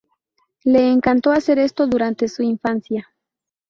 [0.63, 3.13] Le encantó hacer esto durante su infancia.